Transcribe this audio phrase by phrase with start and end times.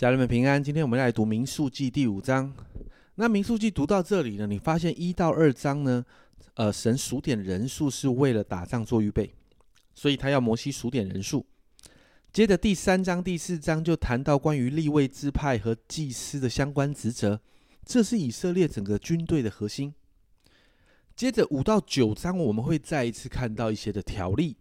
[0.00, 2.50] 家人们平安，今天我们来读民数记第五章。
[3.16, 6.02] 那民数记读到这里呢，你发现一到二章呢，
[6.54, 9.34] 呃，神数点人数是为了打仗做预备，
[9.94, 11.44] 所以他要摩西数点人数。
[12.32, 17.38] 接着第三章、第四章就谈到关于立位支派和祭司的相关职责，
[17.84, 19.92] 这是以色列整个军队的核心。
[21.14, 24.56] 接着五到九章，我们会再一次看到一些的条例。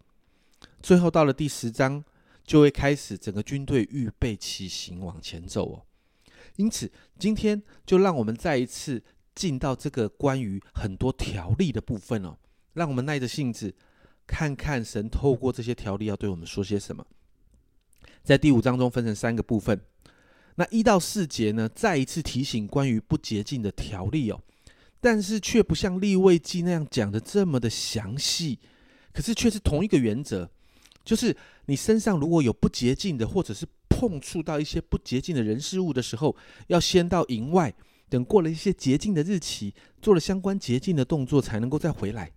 [0.81, 2.03] 最后到了第十章。
[2.49, 5.85] 就会开始整个军队预备起行往前走哦。
[6.55, 9.03] 因此，今天就让我们再一次
[9.35, 12.35] 进到这个关于很多条例的部分哦。
[12.73, 13.75] 让我们耐着性子
[14.25, 17.05] 看看神透过这些条例要对我们说些什么。
[18.23, 19.79] 在第五章中分成三个部分，
[20.55, 24.41] 那一到四节呢，再一次提醒关于不洁净的条例哦，
[24.99, 28.57] 但是却不像立位记那样讲的这么的详细，
[29.13, 30.49] 可是却是同一个原则。
[31.03, 31.35] 就是
[31.65, 36.35] 你身上如果有不洁净的，或者是碰触到一些不洁净的人事物的时候，
[36.67, 37.73] 要先到营外，
[38.09, 42.31] 等过了一些洁净的日期，做了相关洁净的动作，才能够再回来。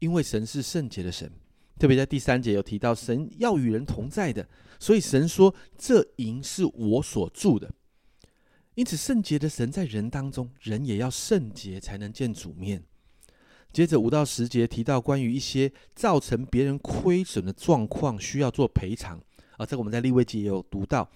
[0.00, 1.30] 因为神是圣洁的神，
[1.78, 4.46] 特别在第三节有提到，神要与人同在的，
[4.78, 7.72] 所以神说这营是我所住的。
[8.74, 12.82] 因此，圣洁的神在人当中，人也要圣洁，才能见主面。
[13.74, 19.20] 接着五到十节提到关于一些造成别人亏损的状况，需要做赔偿
[19.56, 19.66] 啊。
[19.66, 21.10] 这个我们在利未记也有读到。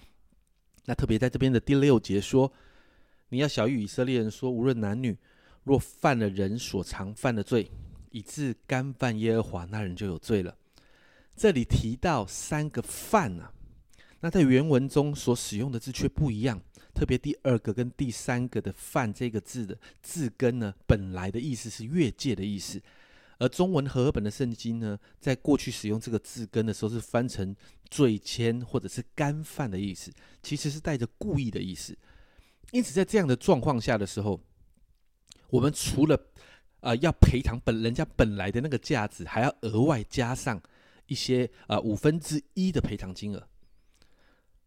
[0.83, 2.51] 那特别在这边的第六节说，
[3.29, 5.17] 你要小谕以色列人说，无论男女，
[5.63, 7.71] 若犯了人所常犯的罪，
[8.11, 10.53] 以致干犯耶和华，那人就有罪了。
[11.37, 13.53] 这里提到三个犯啊，
[14.19, 16.59] 那在原文中所使用的字却不一样。
[16.99, 22.81] 特别第二个跟第三个的“犯”这个字的字根呢，本来的意思是越界的意思，
[23.37, 27.55] 而中文和合本的圣经呢，在过去使用这个字根的时候是翻成
[27.89, 30.11] 罪愆或者是干犯的意思，
[30.43, 31.97] 其实是带着故意的意思。
[32.73, 34.37] 因此，在这样的状况下的时候，
[35.49, 36.21] 我们除了
[36.81, 40.61] 呃要赔偿本人家本来的那个价值，还要额外加上
[41.07, 43.48] 一些呃五分之一的赔偿金额。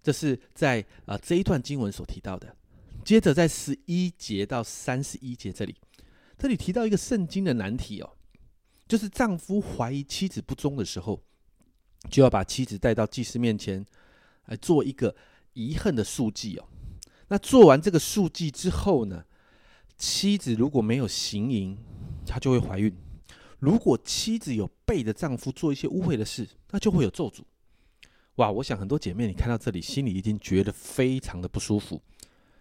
[0.02, 2.56] 这是在啊这一段经文所提到的。
[3.04, 5.74] 接着在十一节到三十一节这里，
[6.38, 8.10] 这里提到一个圣经的难题哦，
[8.86, 11.20] 就是丈夫怀疑妻子不忠的时候，
[12.08, 13.84] 就要把妻子带到祭司面前
[14.46, 15.14] 来做一个
[15.54, 16.68] 遗恨的数记哦。
[17.28, 19.24] 那做完这个数记之后呢，
[19.96, 21.76] 妻子如果没有行淫，
[22.24, 22.92] 她就会怀孕；
[23.58, 27.42] 如果妻子有背着丈夫做一些污秽的事，那就会有咒诅。
[28.42, 32.02] 哇，我想很多姐妹，你看到这里，心里一定觉得非常的不舒服，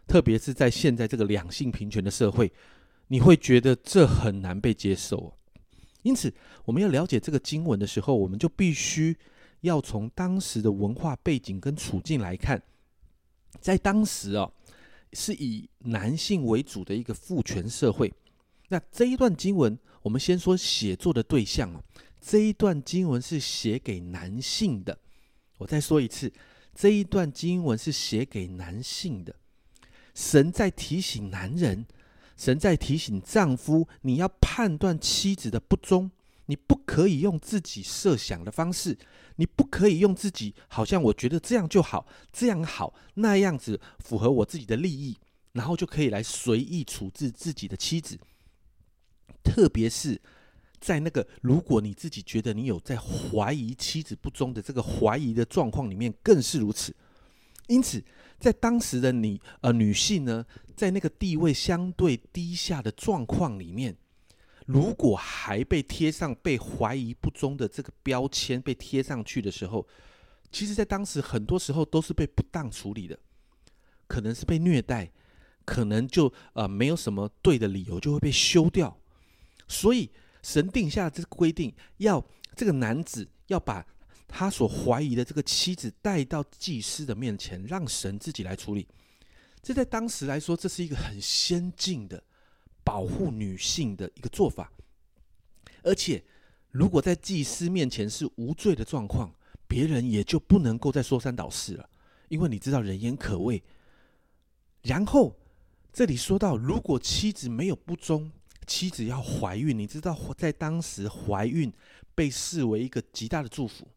[0.05, 2.51] 特别是在现在这个两性平权的社会，
[3.07, 5.35] 你会觉得这很难被接受。
[6.03, 6.31] 因此，
[6.65, 9.17] 我们要了解这个经文的时候，我们就必须
[9.61, 12.61] 要从当时的文化背景跟处境来看，
[13.59, 14.51] 在当时啊，
[15.13, 18.13] 是以男性为主的一个父权社会。
[18.69, 21.83] 那这一段经文，我们先说写作的对象啊，
[22.21, 24.95] 这一段经文是写给男性的。
[25.61, 26.33] 我再说一次，
[26.73, 29.35] 这一段经文是写给男性的。
[30.15, 31.85] 神在提醒男人，
[32.35, 36.09] 神在提醒丈夫，你要判断妻子的不忠，
[36.47, 38.97] 你不可以用自己设想的方式，
[39.35, 45.15] 你不可以用自己好像我觉得这样就好，这样好，那样子符合我自己的利益，
[45.51, 48.17] 然后就可以来随意处置自己的妻子，
[49.43, 50.19] 特别是。
[50.81, 56.93] 在那个，如果你自己觉得你有在怀疑妻子不忠的这个怀疑的状况里面，更是如此。
[57.67, 58.03] 因此，
[58.39, 60.43] 在当时的你呃女性呢，
[60.75, 63.95] 在那个地位相对低下的状况里面，
[64.65, 69.87] 如果还被贴上被怀疑不忠的这个标签被贴上去的时候，
[70.51, 73.19] 其实，在当时很多时候都是被不当处理的，
[74.07, 75.11] 可能是被虐待，
[75.63, 78.97] 可能就呃没有什么对的理由就会被休掉，
[79.67, 80.09] 所以。
[80.41, 82.23] 神定下这个规定，要
[82.55, 83.85] 这个男子要把
[84.27, 88.87] 他所怀疑的这个妻子带到祭司的面前，让神自己来处理。
[89.61, 92.23] 这在当时来说，这是一个很先进的
[92.83, 94.71] 保护女性的一个做法。
[95.83, 96.23] 而且，
[96.71, 99.33] 如果在祭司面前是无罪的状况，
[99.67, 101.89] 别人也就不能够再说三道四了，
[102.29, 103.61] 因为你知道人言可畏。
[104.81, 105.35] 然后
[105.93, 108.31] 这里说到，如果妻子没有不忠。
[108.65, 111.71] 妻子要怀孕，你知道，在当时怀孕
[112.15, 113.87] 被视为一个极大的祝福，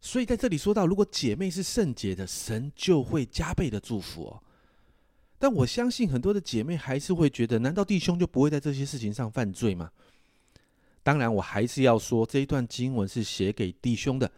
[0.00, 4.42] 所以在这里说到，如果姐妹是圣洁的，神就会加倍的祝福哦。
[5.38, 9.90] 但我相信很多的姐妹还是会觉得，难道弟兄就不会在这些事情上犯罪吗？
[11.04, 14.30] 当然，我还是要说，这一段经文是写给弟兄的，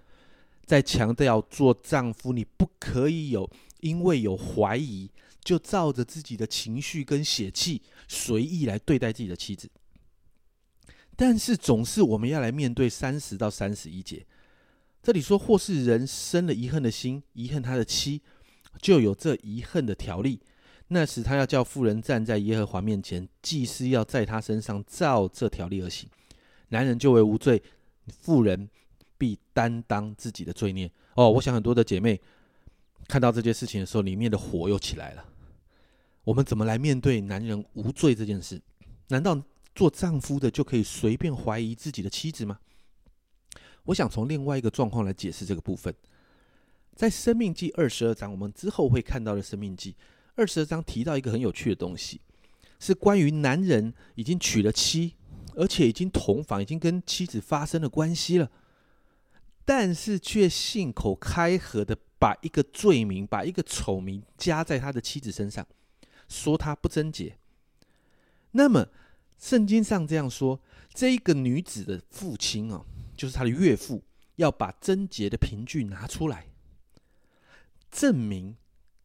[0.66, 3.50] 在强调做丈夫，你不可以有
[3.82, 5.10] 因为有怀疑，
[5.42, 9.70] 就照着自己的情绪跟血气随意来对待自己的妻子。
[11.16, 14.26] 但是总是我们要来面对三十到三十一节，
[15.02, 18.22] 这里说或是人生了遗恨的心，遗恨他的妻，
[18.80, 20.40] 就有这遗恨的条例。
[20.88, 26.08] 那时他要叫妇人站在耶和华面前，祭司要在他身上照这条例而行，
[26.68, 27.62] 男人就为无罪，
[28.08, 28.68] 妇人。
[29.20, 31.28] 必担当自己的罪孽哦！
[31.28, 32.18] 我想很多的姐妹
[33.10, 35.24] 看到这件事情的时候，里面的火又起来了。
[36.22, 38.62] 我们怎么来面对男人无罪这件事？
[39.08, 39.42] 难道
[39.74, 42.60] 做丈夫的就可以随便怀疑自己的妻子吗？
[43.86, 45.92] 我想从另外一个状况来解释这个部分。
[46.94, 49.92] 在《生命记》二十二章，我们之后会看到的《生命记》
[50.36, 52.20] 二十二章提到一个很有趣的东西，
[52.78, 55.16] 是关于男人已经娶了妻，
[55.56, 58.48] 而且已经同房，已经跟妻子发生了关系了。
[59.64, 65.66] 但是却信口开河的把一个罪名、把一个丑名加在他的妻子身上，
[66.28, 67.38] 说他不贞洁。
[68.52, 68.86] 那么
[69.38, 70.60] 圣经上这样说：
[70.92, 72.84] 这一个女子的父亲哦，
[73.16, 74.02] 就是他的岳父，
[74.36, 76.48] 要把贞洁的凭据拿出来，
[77.90, 78.54] 证明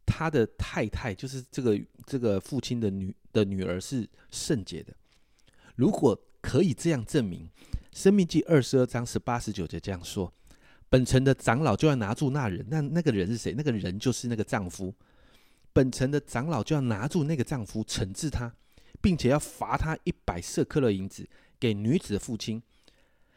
[0.05, 4.93] 他的太太，就是这个这个父亲的女的女儿是圣洁的。
[5.75, 7.49] 如果可以这样证明，
[7.91, 10.33] 《生命记》二十二章十八十九节这样说。
[10.89, 13.53] 本城的长老就要拿住那人，那那个人是谁？
[13.57, 14.93] 那个人就是那个丈夫。
[15.73, 18.53] 本城的长老就要拿住那个丈夫，惩治他，
[19.01, 21.27] 并且要罚他一百色克勒银子
[21.59, 22.61] 给女子的父亲，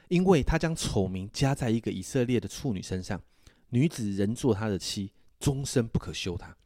[0.06, 3.21] 因为他将丑名加在一个以色列的处女身上，
[3.71, 5.11] 女子仍做他的妻，
[5.41, 6.56] 终身不可休他。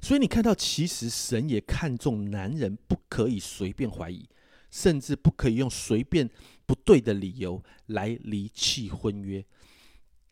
[0.00, 4.26] 所以你看到，其实神也看重男人不可以随便怀疑，
[4.70, 6.30] 甚至不可以用随便
[6.64, 9.44] 不对的理由来离弃婚约。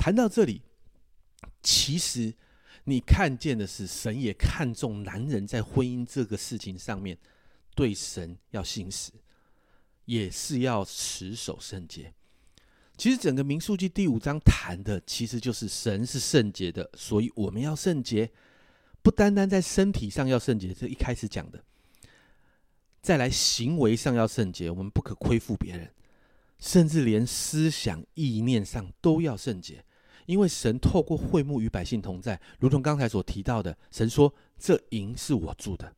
[0.02, 0.62] 谈到这里，
[1.62, 2.34] 其实
[2.86, 7.16] 你看见的是神也看重男人在婚姻这个事情上面
[7.76, 9.12] 对神要信实，
[10.06, 12.12] 也是要持守圣洁。
[12.96, 18.28] 其实整个民数记第五章谈的其实就是神是圣洁的，所以我们要圣洁，
[19.02, 21.62] 不单单在身体上要圣洁，这一开始讲的，
[23.00, 25.94] 再来行为上要圣洁，我们不可亏负别人，
[26.58, 29.84] 甚至连思想意念上都要圣洁。
[30.26, 35.94] 因为神透过会幕与百姓同在，如同刚才所提到的，神说：“这营是我住的。”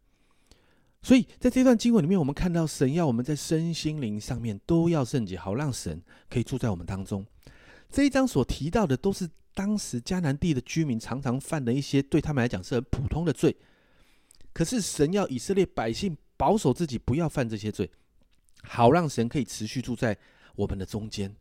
[1.03, 7.27] 所以在这段经文里面，我们看到神要我们在身心灵上面都要圣洁，好让神可以住在我们当中。
[7.91, 13.55] 这一章所提到的，都是当时迦南地的居民常常犯的一些对他们来讲是很普通的罪。
[14.55, 17.91] 可是神要以色列百姓保守自己，不要犯这些罪，
[18.63, 20.17] 好让神可以持续住在
[20.57, 21.37] 我们的中间。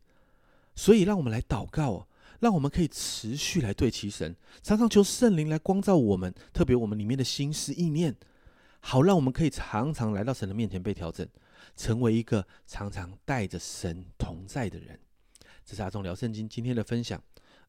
[0.76, 2.06] 所以，让我们来祷告。
[2.44, 8.14] 让我们可以持续来对齐神，常常求圣灵来光照我们，特别我们里面的心思意念，
[8.80, 11.26] 好让我们可以常常来到神的面前被调整，
[11.74, 15.00] 成为一个常常带着神同在的人。
[15.64, 17.18] 这是阿忠聊圣经今天的分享，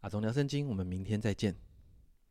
[0.01, 1.55] 阿忠聊圣经，我们明天再见。